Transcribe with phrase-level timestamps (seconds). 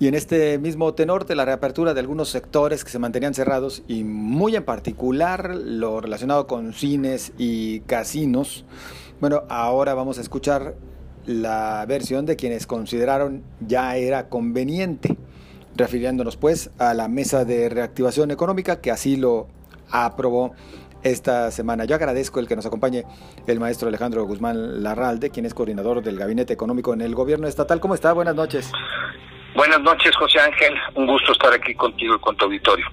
[0.00, 3.82] Y en este mismo tenor de la reapertura de algunos sectores que se mantenían cerrados
[3.86, 8.64] y muy en particular lo relacionado con cines y casinos,
[9.20, 10.74] bueno, ahora vamos a escuchar
[11.26, 15.16] la versión de quienes consideraron ya era conveniente,
[15.76, 19.46] refiriéndonos pues a la mesa de reactivación económica que así lo
[19.90, 20.52] aprobó
[21.04, 21.84] esta semana.
[21.84, 23.04] Yo agradezco el que nos acompañe
[23.46, 27.78] el maestro Alejandro Guzmán Larralde, quien es coordinador del Gabinete Económico en el Gobierno Estatal.
[27.78, 28.12] ¿Cómo está?
[28.12, 28.70] Buenas noches.
[29.54, 30.74] Buenas noches, José Ángel.
[30.94, 32.86] Un gusto estar aquí contigo y con tu auditorio.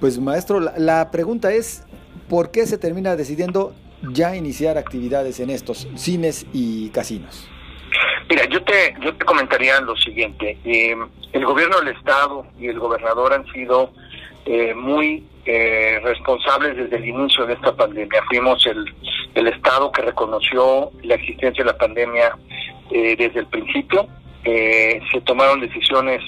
[0.00, 1.86] Pues maestro, la, pregunta es,
[2.28, 7.48] ¿por qué se termina decidiendo ya iniciar actividades en estos cines y casinos?
[8.28, 10.58] Mira, yo te, yo te comentaría lo siguiente.
[10.64, 10.96] Eh,
[11.32, 13.92] el gobierno del Estado y el gobernador han sido
[14.46, 18.22] eh, muy eh, responsables desde el inicio de esta pandemia.
[18.28, 18.84] Fuimos el,
[19.34, 22.36] el Estado que reconoció la existencia de la pandemia
[22.90, 24.08] desde el principio
[24.44, 26.22] eh, se tomaron decisiones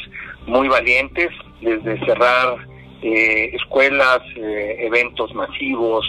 [0.46, 2.56] muy valientes, desde cerrar
[3.00, 6.04] eh, escuelas, eh, eventos masivos,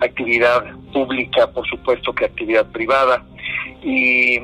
[0.00, 3.24] actividad pública, por supuesto que actividad privada,
[3.82, 4.40] y,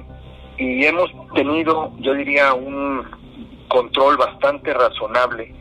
[0.59, 3.05] y hemos tenido, yo diría, un
[3.69, 5.53] control bastante razonable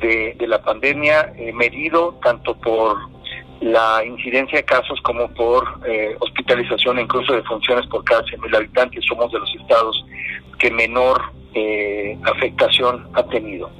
[0.00, 2.96] de, de la pandemia, medido tanto por
[3.60, 5.64] la incidencia de casos como por
[6.20, 9.04] hospitalización incluso de funciones por cada 100.000 habitantes.
[9.08, 10.04] Somos de los estados
[10.58, 13.70] que menor eh, afectación ha tenido.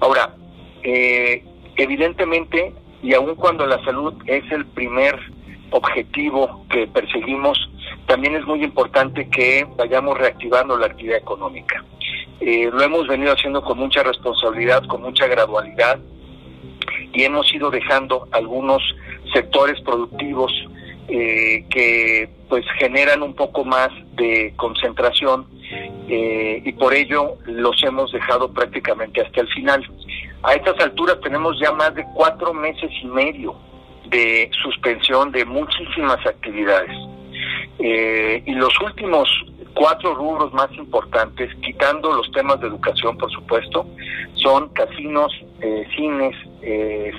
[0.00, 0.34] Ahora,
[0.82, 1.44] eh,
[1.76, 5.16] evidentemente, y aun cuando la salud es el primer
[5.70, 7.70] objetivo que perseguimos,
[8.06, 11.84] también es muy importante que vayamos reactivando la actividad económica.
[12.40, 16.00] Eh, lo hemos venido haciendo con mucha responsabilidad, con mucha gradualidad,
[17.12, 18.82] y hemos ido dejando algunos
[19.32, 20.52] sectores productivos
[21.08, 25.44] que pues generan un poco más de concentración
[26.08, 29.86] eh, y por ello los hemos dejado prácticamente hasta el final.
[30.42, 33.54] A estas alturas tenemos ya más de cuatro meses y medio
[34.08, 36.90] de suspensión de muchísimas actividades.
[37.78, 39.28] Eh, y los últimos
[39.74, 43.86] cuatro rubros más importantes, quitando los temas de educación, por supuesto,
[44.34, 46.34] son casinos, eh, cines,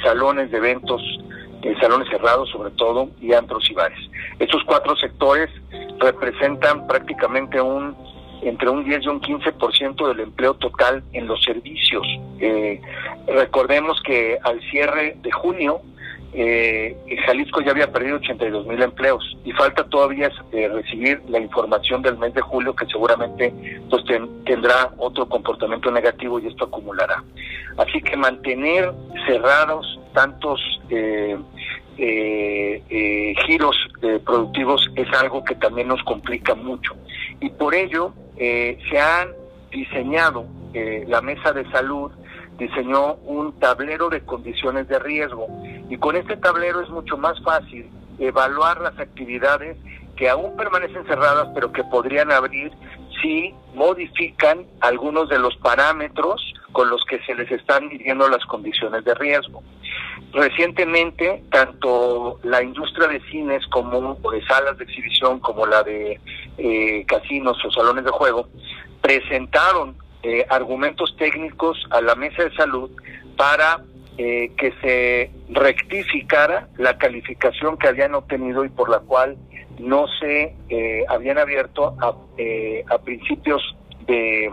[0.04, 1.02] salones de eventos,
[1.80, 4.00] salones cerrados sobre todo, y antros y bares.
[4.40, 5.50] Estos cuatro sectores
[6.00, 7.96] representan prácticamente un
[8.42, 12.06] entre un 10 y un 15% del empleo total en los servicios.
[12.40, 12.82] Eh,
[13.28, 15.82] recordemos que al cierre de junio,
[16.34, 22.02] eh, Jalisco ya había perdido 82 mil empleos y falta todavía eh, recibir la información
[22.02, 23.54] del mes de julio que seguramente
[23.90, 24.04] pues
[24.46, 27.22] tendrá otro comportamiento negativo y esto acumulará.
[27.78, 28.94] Así que mantener
[29.28, 31.38] cerrados tantos eh,
[33.46, 33.76] giros
[34.26, 36.96] productivos es algo que también nos complica mucho
[37.42, 38.14] y por ello
[38.44, 39.30] eh, se han
[39.70, 42.12] diseñado, eh, la mesa de salud
[42.58, 45.46] diseñó un tablero de condiciones de riesgo
[45.92, 47.88] y con este tablero es mucho más fácil
[48.18, 49.78] evaluar las actividades
[50.16, 52.72] que aún permanecen cerradas pero que podrían abrir
[53.22, 56.42] si modifican algunos de los parámetros
[56.72, 59.62] con los que se les están midiendo las condiciones de riesgo.
[60.34, 66.20] Recientemente, tanto la industria de cines como de salas de exhibición, como la de
[66.58, 68.48] eh, casinos o salones de juego,
[69.02, 72.92] presentaron eh, argumentos técnicos a la mesa de salud
[73.36, 73.82] para
[74.18, 79.38] eh, que se rectificara la calificación que habían obtenido y por la cual
[79.80, 80.56] no se
[81.10, 82.16] habían abierto a,
[82.94, 83.76] a principios
[84.06, 84.52] de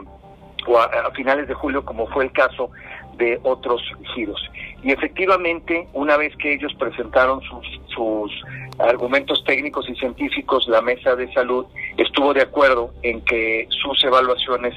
[0.69, 2.71] o a, finales de julio, como fue el caso
[3.19, 3.83] de otros
[4.15, 4.43] giros.
[4.83, 8.33] Y efectivamente, una vez que ellos presentaron sus, sus
[8.79, 14.75] argumentos técnicos y científicos, la mesa de salud estuvo de acuerdo en que sus evaluaciones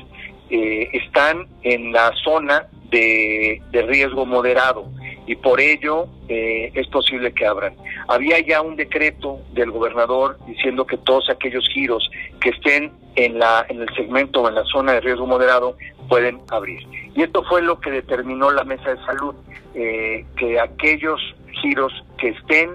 [0.49, 4.85] eh, están en la zona de, de riesgo moderado
[5.27, 7.75] y por ello eh, es posible que abran.
[8.07, 12.09] Había ya un decreto del gobernador diciendo que todos aquellos giros
[12.41, 12.91] que estén
[13.25, 15.77] en la en el segmento o en la zona de riesgo moderado
[16.07, 16.81] pueden abrir.
[17.15, 19.35] Y esto fue lo que determinó la mesa de salud,
[19.75, 21.19] eh, que aquellos
[21.61, 22.71] giros que estén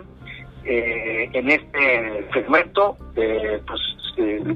[0.64, 3.80] eh, en este segmento, pues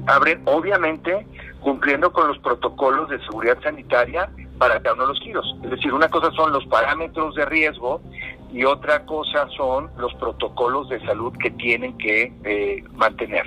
[0.07, 1.25] abren, obviamente
[1.61, 5.55] cumpliendo con los protocolos de seguridad sanitaria para cada uno de los giros.
[5.63, 8.01] Es decir, una cosa son los parámetros de riesgo
[8.51, 13.45] y otra cosa son los protocolos de salud que tienen que eh, mantener.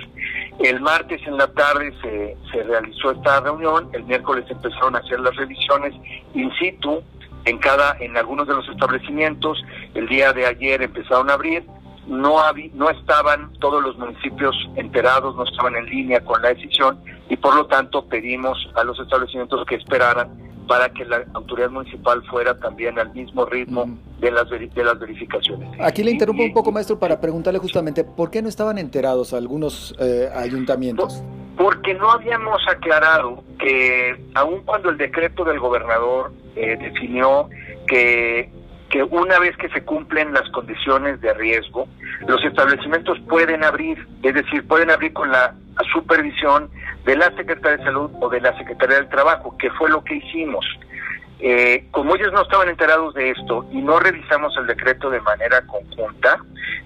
[0.59, 5.19] El martes en la tarde se, se realizó esta reunión, el miércoles empezaron a hacer
[5.19, 5.93] las revisiones
[6.33, 7.03] in situ
[7.45, 9.61] en cada en algunos de los establecimientos,
[9.93, 11.65] el día de ayer empezaron a abrir,
[12.07, 12.37] no
[12.73, 16.99] no estaban todos los municipios enterados, no estaban en línea con la decisión
[17.29, 22.23] y por lo tanto pedimos a los establecimientos que esperaran para que la autoridad municipal
[22.29, 23.85] fuera también al mismo ritmo
[24.19, 25.69] de, las de las verificaciones.
[25.79, 29.95] Aquí le interrumpo un poco, maestro, para preguntarle justamente por qué no estaban enterados algunos
[29.99, 31.23] eh, ayuntamientos.
[31.57, 37.49] Porque no habíamos aclarado que aun cuando el decreto del gobernador eh, definió
[37.87, 38.49] que
[38.89, 41.87] que una vez que se cumplen las condiciones de riesgo,
[42.27, 45.55] los establecimientos pueden abrir, es decir, pueden abrir con la
[45.91, 46.69] supervisión
[47.05, 50.15] de la Secretaría de Salud o de la Secretaría del Trabajo, que fue lo que
[50.15, 50.65] hicimos.
[51.39, 55.61] Eh, como ellos no estaban enterados de esto y no revisamos el decreto de manera
[55.67, 56.39] conjunta,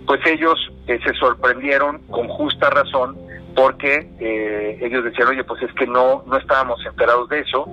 [0.06, 3.18] pues ellos eh, se sorprendieron con justa razón
[3.56, 7.68] porque eh, ellos decían, oye, pues es que no, no estábamos enterados de eso.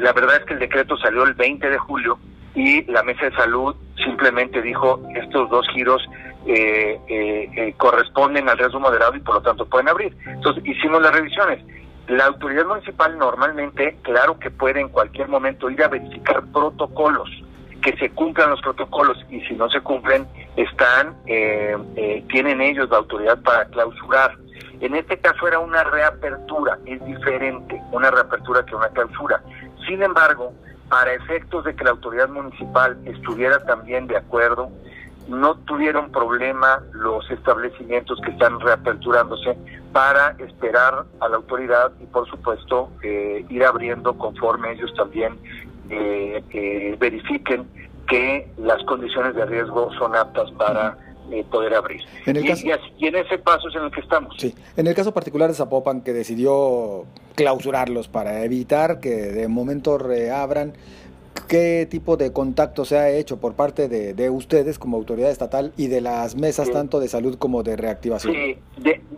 [0.00, 2.18] la verdad es que el decreto salió el 20 de julio
[2.54, 6.02] y la Mesa de Salud simplemente dijo estos dos giros
[6.46, 10.16] eh, eh, eh, corresponden al riesgo moderado y por lo tanto pueden abrir.
[10.26, 11.64] Entonces hicimos las revisiones.
[12.08, 17.30] La autoridad municipal normalmente, claro que puede en cualquier momento ir a verificar protocolos,
[17.80, 23.40] que se cumplan los protocolos y si no se cumplen, están, tienen ellos la autoridad
[23.42, 24.36] para clausurar.
[24.80, 29.40] En este caso era una reapertura, es diferente una reapertura que una clausura.
[29.86, 30.52] Sin embargo,
[30.88, 34.70] para efectos de que la autoridad municipal estuviera también de acuerdo,
[35.28, 39.56] no tuvieron problema los establecimientos que están reaperturándose
[39.92, 45.38] para esperar a la autoridad y por supuesto eh, ir abriendo conforme ellos también
[45.90, 47.66] eh, eh, verifiquen
[48.08, 50.96] que las condiciones de riesgo son aptas para
[51.50, 52.02] poder abrir.
[52.26, 52.66] En el y, caso...
[52.98, 54.34] y, en ese paso es en el que estamos.
[54.38, 54.54] Sí.
[54.76, 60.74] En el caso particular de Zapopan, que decidió clausurarlos para evitar que de momento reabran,
[61.52, 65.88] ¿qué tipo de contacto se ha hecho por parte de, ustedes como autoridad estatal y
[65.88, 68.32] de las mesas tanto de salud como de reactivación?
[68.32, 68.56] Sí,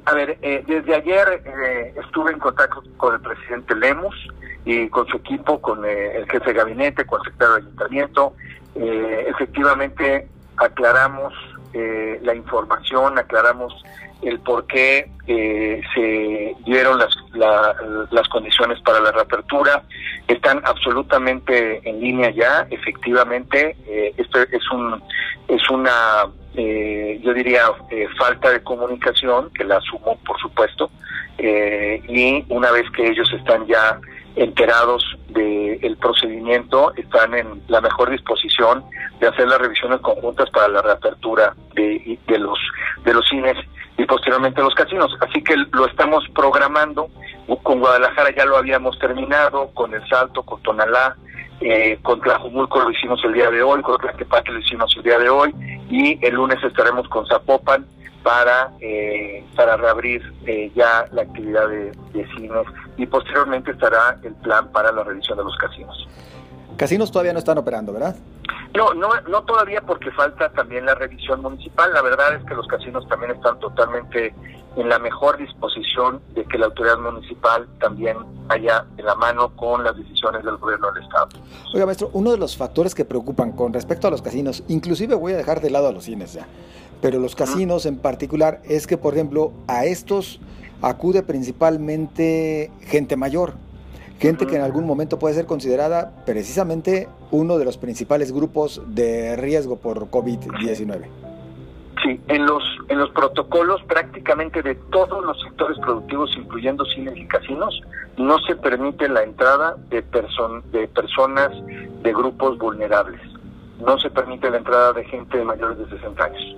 [0.04, 4.16] a ver, eh, desde ayer eh, estuve en contacto con el presidente Lemus
[4.64, 8.34] y con su equipo, con eh, el jefe de gabinete, con el secretario de ayuntamiento.
[8.74, 10.26] efectivamente,
[10.56, 11.32] aclaramos
[11.74, 13.74] la información, aclaramos
[14.24, 17.14] el por qué eh, se dieron las,
[18.10, 19.82] las condiciones para la reapertura.
[20.28, 23.76] Están absolutamente en línea ya, efectivamente.
[23.86, 25.02] Eh, esto es, un,
[25.48, 27.62] es una, eh, yo diría,
[28.18, 30.90] falta de comunicación, que la asumo, por supuesto.
[31.38, 33.98] y una vez que ellos están ya
[34.36, 38.84] enterados del procedimiento, están en la mejor disposición
[39.20, 42.58] de hacer las revisiones conjuntas para la reapertura de, de los
[43.04, 43.56] de los cines
[43.96, 45.16] y posteriormente los casinos.
[45.20, 47.08] Así que lo estamos programando.
[47.62, 51.14] Con Guadalajara ya lo habíamos terminado, con El Salto, con Tonalá,
[51.60, 55.18] eh, con Tlajumulco lo hicimos el día de hoy, con Tlaquepaque lo hicimos el día
[55.18, 55.54] de hoy
[55.88, 57.86] y el lunes estaremos con Zapopan
[58.24, 62.66] para eh, para reabrir eh, ya la actividad de, de cines
[62.96, 66.08] y posteriormente estará el plan para la revisión de los casinos.
[66.76, 68.16] Casinos todavía no están operando, ¿verdad?
[68.74, 71.92] No, no, no todavía porque falta también la revisión municipal.
[71.92, 74.34] La verdad es que los casinos también están totalmente
[74.76, 78.16] en la mejor disposición de que la autoridad municipal también
[78.48, 81.28] vaya de la mano con las decisiones del gobierno del Estado.
[81.72, 85.34] Oiga, maestro, uno de los factores que preocupan con respecto a los casinos, inclusive voy
[85.34, 86.46] a dejar de lado a los cines ya,
[87.04, 90.40] pero los casinos en particular, es que, por ejemplo, a estos
[90.80, 93.52] acude principalmente gente mayor
[94.18, 99.36] gente que en algún momento puede ser considerada precisamente uno de los principales grupos de
[99.36, 101.04] riesgo por COVID-19.
[102.02, 107.26] Sí, en los en los protocolos prácticamente de todos los sectores productivos, incluyendo cines y
[107.26, 107.82] casinos,
[108.16, 110.02] no se permite la entrada de,
[110.72, 111.50] de personas
[112.02, 113.20] de grupos vulnerables.
[113.86, 116.56] No se permite la entrada de gente de mayores de 60 años.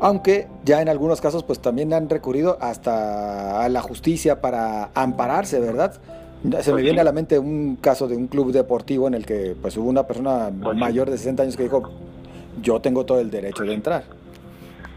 [0.00, 5.58] Aunque ya en algunos casos pues también han recurrido hasta a la justicia para ampararse,
[5.58, 5.94] ¿verdad?
[6.42, 9.24] Se me pues viene a la mente un caso de un club deportivo en el
[9.24, 11.90] que pues hubo una persona pues mayor de 60 años que dijo,
[12.60, 14.04] yo tengo todo el derecho de entrar.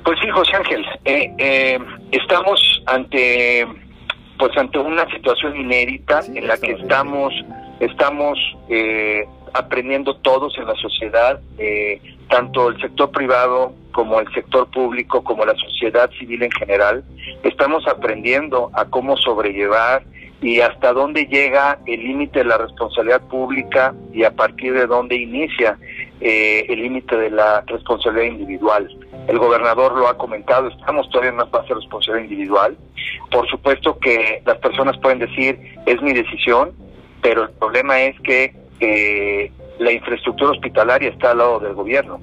[0.04, 1.80] Pues sí, José Ángel, eh, eh,
[2.12, 3.66] estamos ante
[4.38, 7.34] pues ante una situación inédita en la que estamos
[7.80, 8.38] estamos
[8.70, 11.40] eh, aprendiendo todos en la sociedad,
[12.30, 17.04] tanto el sector privado como el sector público, como la sociedad civil en general,
[17.44, 20.04] estamos aprendiendo a cómo sobrellevar
[20.42, 25.16] y hasta dónde llega el límite de la responsabilidad pública y a partir de dónde
[25.16, 25.78] inicia
[26.22, 28.90] eh, el límite de la responsabilidad individual.
[29.28, 32.78] El gobernador lo ha comentado, estamos todavía en una fase de responsabilidad individual.
[33.32, 36.72] Por supuesto que las personas pueden decir, es mi decisión,
[37.22, 42.22] pero el problema es que eh, la infraestructura hospitalaria está al lado del gobierno.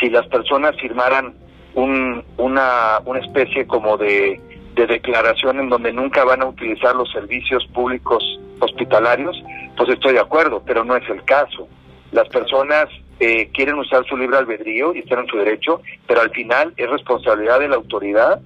[0.00, 1.34] Si las personas firmaran
[1.74, 4.40] un, una, una especie como de
[4.78, 8.22] de declaración en donde nunca van a utilizar los servicios públicos
[8.60, 9.36] hospitalarios,
[9.76, 11.68] pues estoy de acuerdo, pero no es el caso.
[12.12, 12.86] Las personas
[13.18, 16.88] eh, quieren usar su libre albedrío y están en su derecho, pero al final es
[16.88, 18.40] responsabilidad de la autoridad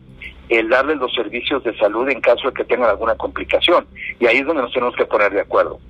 [0.49, 3.87] el darles los servicios de salud en caso de que tengan alguna complicación.
[4.19, 5.81] Y ahí es donde nos tenemos que poner de acuerdo.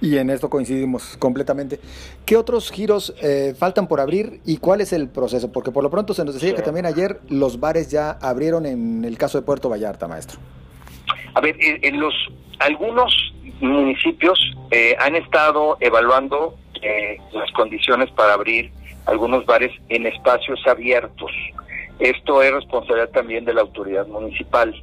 [0.00, 1.78] Y en esto coincidimos completamente.
[2.24, 5.52] ¿Qué otros giros eh, faltan por abrir y cuál es el proceso?
[5.52, 9.04] Porque por lo pronto se nos decía que también ayer los bares ya abrieron en
[9.04, 10.40] el caso de Puerto Vallarta, maestro.
[11.34, 12.14] A ver, en los
[12.60, 13.14] algunos
[13.60, 14.38] municipios
[14.70, 18.70] eh, han estado evaluando eh, las condiciones para abrir
[19.06, 21.30] algunos bares en espacios abiertos.
[21.98, 24.74] Esto es responsabilidad también de la autoridad municipal.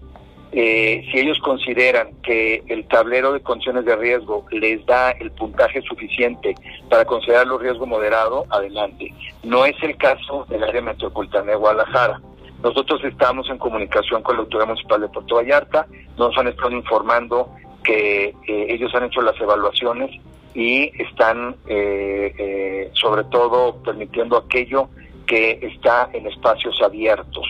[0.52, 5.82] Eh, si ellos consideran que el tablero de condiciones de riesgo les da el puntaje
[5.82, 6.56] suficiente
[6.90, 9.14] para considerarlo riesgo moderado, adelante.
[9.44, 12.22] No es el caso del área metropolitana de Guadalajara.
[12.64, 15.86] Nosotros estamos en comunicación con la Autoridad Municipal de Puerto Vallarta,
[16.18, 17.50] nos han estado informando
[17.84, 20.12] que ellos han hecho las evaluaciones
[20.54, 24.90] y están eh, eh, sobre todo permitiendo aquello
[25.28, 27.46] que está en espacios abiertos.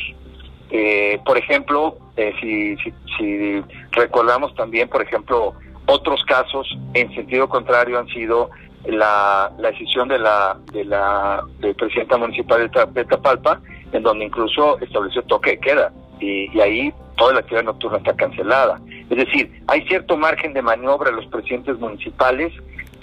[0.69, 1.97] Eh, por ejemplo,
[2.41, 2.75] si,
[3.17, 5.53] si, recordamos también, por ejemplo,
[5.85, 8.49] otros casos en sentido contrario han sido
[8.85, 11.43] la, la decisión de la, de la
[11.77, 17.39] presidenta municipal de, Tapalpa, en donde incluso estableció toque de queda y, ahí toda la
[17.39, 18.79] actividad nocturna está cancelada.
[19.09, 22.53] Es decir, hay cierto margen de maniobra a los presidentes municipales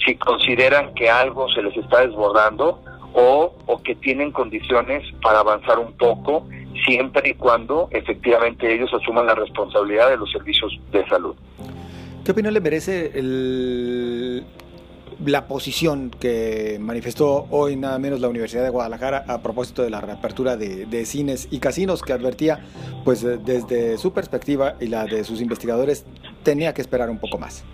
[0.04, 2.80] si consideran que algo se les está desbordando
[3.12, 6.46] o, o que tienen condiciones para avanzar un poco,
[6.84, 11.34] siempre y cuando efectivamente ellos asuman la responsabilidad de los servicios de salud.
[12.24, 14.44] ¿Qué opinión le merece el,
[15.24, 20.00] la posición que manifestó hoy nada menos la Universidad de Guadalajara a propósito de la
[20.00, 22.64] reapertura de, cines y casinos que advertía,
[23.04, 26.06] pues eh, desde su perspectiva y la de sus investigadores,
[26.42, 27.64] tenía que esperar un poco más.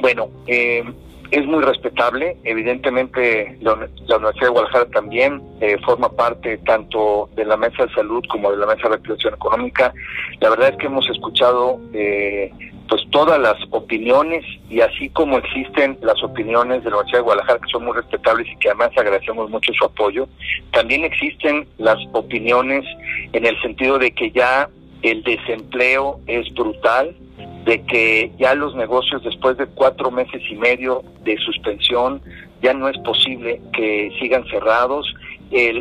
[0.00, 0.82] Bueno, eh,
[1.30, 2.36] es muy respetable.
[2.44, 8.24] Evidentemente, la, Universidad de Guadalajara también eh, forma parte tanto de la Mesa de Salud
[8.30, 9.92] como de la Mesa de Reactivación Económica.
[10.40, 12.52] La verdad es que hemos escuchado eh,
[12.88, 17.60] pues todas las opiniones y así como existen las opiniones de la Universidad de Guadalajara
[17.60, 20.26] que son muy respetables y que además agradecemos mucho su apoyo,
[20.72, 22.84] también existen las opiniones
[23.32, 24.70] en el sentido de que ya
[25.02, 27.14] el desempleo es brutal,
[27.68, 32.22] de que ya los negocios después de cuatro meses y medio de suspensión
[32.62, 35.14] ya no es posible que sigan cerrados.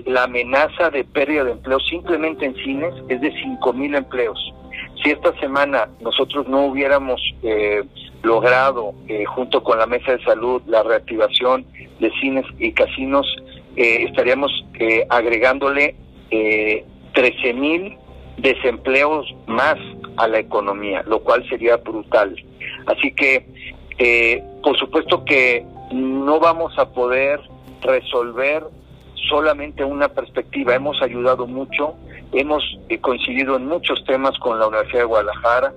[0.05, 4.37] la amenaza de pérdida de empleo simplemente en cines es de cinco mil empleos.
[5.01, 7.83] Si esta semana nosotros no hubiéramos eh,
[8.21, 11.65] logrado, eh, junto con la Mesa de Salud, la reactivación
[12.01, 13.25] de cines y casinos,
[13.77, 14.51] eh, estaríamos
[15.09, 15.95] agregándole
[16.29, 17.97] 13 mil
[18.37, 19.77] desempleos más
[20.17, 22.35] a la economía, lo cual sería brutal.
[22.85, 23.45] Así que,
[23.97, 27.39] eh, por supuesto que no vamos a poder
[27.81, 28.63] resolver
[29.29, 30.75] solamente una perspectiva.
[30.75, 31.95] Hemos ayudado mucho,
[32.31, 35.73] hemos eh, coincidido en muchos temas con la Universidad de Guadalajara.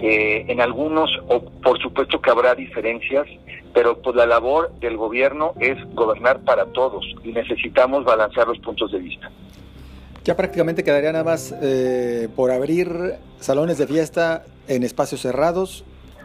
[0.00, 3.28] Eh, en algunos, o por supuesto que habrá diferencias,
[3.72, 8.90] pero pues la labor del gobierno es gobernar para todos y necesitamos balancear los puntos
[8.90, 9.30] de vista.
[10.24, 15.84] Ya prácticamente quedaría nada más eh, por abrir salones de fiesta en espacios cerrados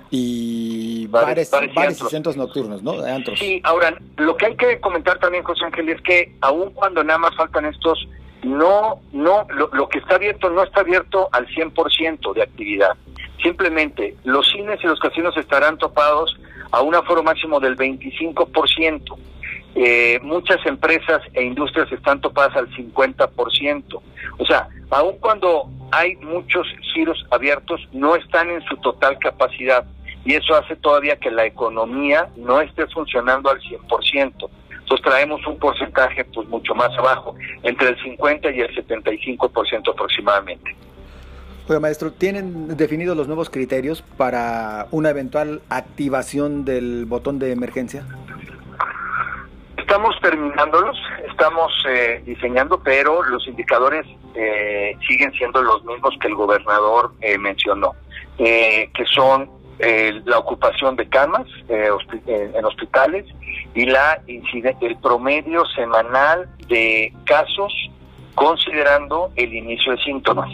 [0.10, 2.94] y bares, bares, y, centros nocturnos, ¿no?
[3.36, 7.20] Sí, ahora, lo que hay que comentar también, José Ángel, es que aun cuando nada
[7.20, 8.08] más faltan estos,
[8.44, 12.92] no, no, lo, lo que está abierto no está abierto al 100% de actividad.
[13.44, 16.40] Simplemente los cines y los casinos estarán topados
[16.72, 19.18] a un aforo máximo del 25%.
[19.76, 24.02] Eh, muchas empresas e industrias están topadas al 50%.
[24.38, 29.86] O sea, aun cuando hay muchos giros abiertos, no están en su total capacidad
[30.26, 34.50] y eso hace todavía que la economía no esté funcionando al 100%.
[34.90, 40.76] Entonces traemos un porcentaje pues mucho más abajo, entre el 50 y el 75% aproximadamente.
[41.68, 48.04] Oiga, maestro, ¿tienen definidos los nuevos criterios para una eventual activación del botón de emergencia?
[49.90, 50.96] Estamos terminándolos,
[51.28, 54.06] estamos eh, diseñando, pero los indicadores
[54.36, 57.96] eh, siguen siendo los mismos que el gobernador eh, mencionó,
[58.38, 63.26] que son la ocupación de camas en hospitales
[63.74, 67.74] y la el promedio semanal de casos
[68.36, 70.52] considerando el inicio de síntomas.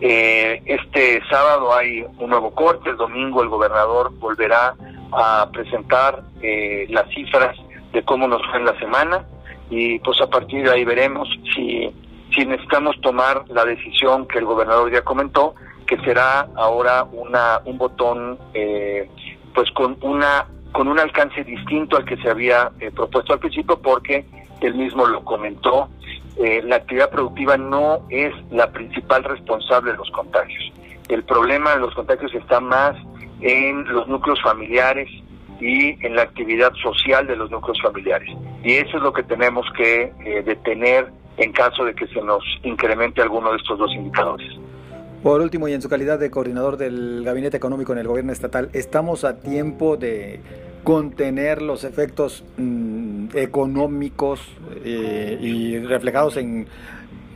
[0.00, 4.74] este sábado hay un nuevo corte, el domingo el gobernador volverá
[5.12, 6.24] a presentar
[6.88, 7.56] las cifras
[7.92, 9.24] de cómo nos fue en la semana
[9.70, 11.90] y pues a partir de ahí veremos si,
[12.34, 15.54] si necesitamos tomar la decisión que el gobernador ya comentó,
[15.86, 19.08] que será ahora una un botón eh,
[19.54, 23.78] pues con una con un alcance distinto al que se había eh, propuesto al principio
[23.80, 24.24] porque
[24.60, 25.88] él mismo lo comentó,
[26.36, 30.72] eh, la actividad productiva no es la principal responsable de los contagios.
[31.08, 32.96] El problema de los contagios está más
[33.40, 35.08] en los núcleos familiares
[35.62, 38.28] y en la actividad social de los núcleos familiares.
[38.64, 42.42] Y eso es lo que tenemos que eh, detener en caso de que se nos
[42.64, 44.48] incremente alguno de estos dos indicadores.
[45.22, 48.70] Por último, y en su calidad de coordinador del Gabinete Económico en el Gobierno Estatal,
[48.72, 50.40] ¿estamos a tiempo de
[50.82, 54.40] contener los efectos mm, económicos
[54.84, 56.66] eh, y reflejados en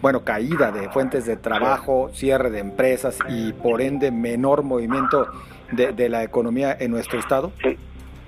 [0.03, 5.27] bueno, caída de fuentes de trabajo, cierre de empresas y por ende menor movimiento
[5.73, 7.53] de, la economía en nuestro estado?
[7.63, 7.77] Sí.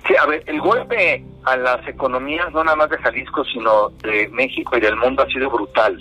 [0.09, 4.27] Sí, a ver, el golpe a las economías, no nada más de Jalisco, sino de
[4.29, 5.97] México y del mundo ha sido brutal.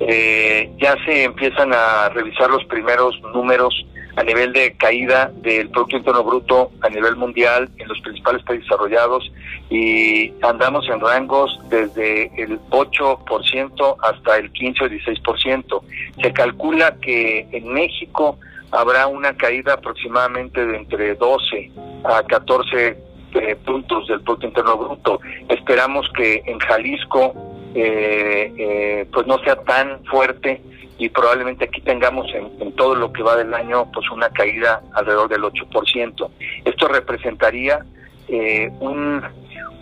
[0.00, 5.96] Eh, ya se empiezan a revisar los primeros números a nivel de caída del Producto
[5.96, 9.30] Interno Bruto a nivel mundial en los principales países desarrollados
[9.70, 15.82] y andamos en rangos desde el 8% hasta el 15 o 16%.
[16.20, 18.38] Se calcula que en México
[18.72, 21.70] habrá una caída aproximadamente de entre 12
[22.04, 25.20] a 14 eh, puntos del Producto Interno Bruto.
[25.48, 27.34] Esperamos que en Jalisco
[27.74, 30.60] eh, eh, pues no sea tan fuerte
[30.98, 35.28] y probablemente aquí tengamos en, todo lo que va del año pues una caída alrededor
[35.28, 36.30] del 8%.
[36.64, 37.84] Esto representaría
[38.26, 39.22] eh, un,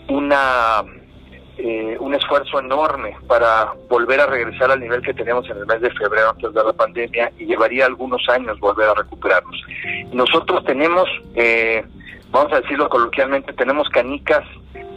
[0.09, 0.83] una,
[1.57, 5.81] eh, un esfuerzo enorme para volver a regresar al nivel que teníamos en el mes
[5.81, 9.59] de febrero antes de la pandemia y llevaría algunos años volver a recuperarnos.
[10.13, 11.83] Nosotros tenemos, eh,
[12.29, 14.43] vamos a decirlo coloquialmente, tenemos canicas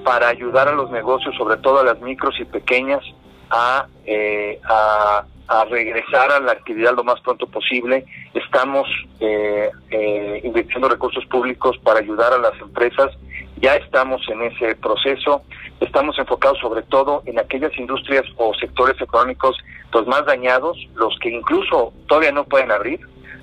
[0.05, 3.03] para ayudar a los negocios, sobre todo a las micros y pequeñas,
[3.51, 3.87] a,
[4.65, 8.07] a a regresar a la actividad lo más pronto posible.
[8.35, 8.87] Estamos
[9.19, 13.11] eh, eh, invirtiendo recursos públicos para ayudar a las empresas.
[13.61, 15.43] Ya estamos en ese proceso.
[15.81, 19.57] Estamos enfocados sobre todo en aquellas industrias o sectores económicos
[19.93, 23.01] los más dañados, los que incluso todavía no pueden abrir,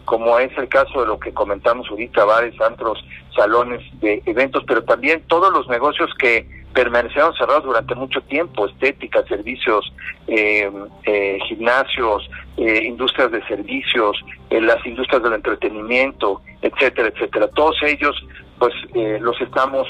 [0.08, 2.98] como es el caso de lo que comentamos ahorita, bares, antros,
[3.36, 9.22] salones de eventos, pero también todos los negocios que permanecieron cerrados durante mucho tiempo, estética,
[9.28, 9.92] servicios,
[10.28, 10.72] eh,
[11.04, 14.18] eh, gimnasios, eh, industrias de servicios,
[14.50, 17.50] las industrias del entretenimiento, etcétera, etcétera.
[17.50, 18.16] Todos ellos,
[18.60, 19.90] pues, los estamos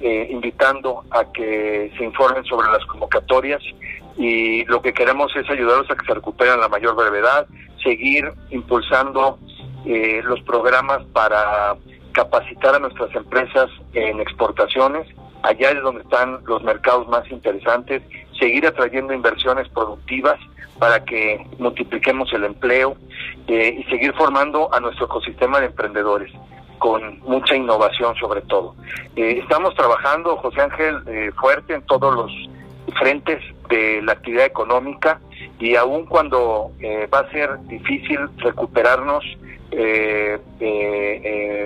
[0.00, 3.60] invitando a que se informen sobre las convocatorias
[4.16, 7.48] y lo que queremos es ayudarlos a que se recuperen a la mayor brevedad,
[7.82, 9.38] seguir impulsando
[9.84, 11.76] los programas para
[12.12, 15.06] capacitar a nuestras empresas en exportaciones
[15.42, 18.02] allá es donde están los mercados más interesantes,
[18.38, 20.38] seguir atrayendo inversiones productivas
[20.78, 22.96] para que multipliquemos el empleo
[23.46, 26.32] eh, y seguir formando a nuestro ecosistema de emprendedores
[26.78, 28.76] con mucha innovación sobre todo.
[29.16, 32.32] Eh, estamos trabajando, José Ángel, eh, fuerte en todos los
[32.98, 35.20] frentes de la actividad económica
[35.58, 36.70] y aun cuando
[37.12, 39.24] va a ser difícil recuperarnos,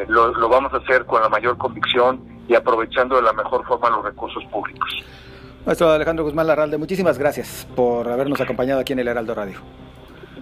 [0.08, 3.90] lo, lo vamos a hacer con la mayor convicción y aprovechando de la mejor forma
[3.90, 4.88] los recursos públicos.
[5.64, 9.60] Maestro Alejandro Guzmán Larralde, muchísimas gracias por habernos acompañado aquí en el Heraldo Radio.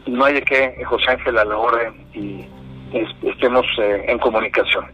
[0.07, 2.46] No hay de qué, José Ángel, a la orden y
[3.23, 4.87] estemos eh, en comunicación.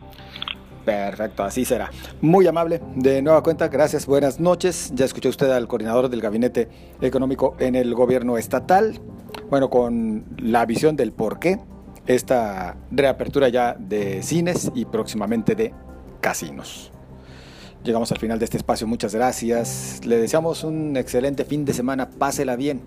[0.85, 1.91] Perfecto, así será.
[2.21, 2.81] Muy amable.
[2.95, 4.93] De nueva cuenta, gracias, buenas noches.
[4.95, 6.69] Ya escuchó usted al coordinador del Gabinete
[7.01, 9.01] Económico en el gobierno estatal.
[9.49, 11.59] Bueno, con la visión del por qué
[12.07, 15.73] esta reapertura ya de cines y próximamente de
[16.21, 16.93] casinos.
[17.85, 20.01] Llegamos al final de este espacio, muchas gracias.
[20.05, 22.81] Le deseamos un excelente fin de semana, pásela bien.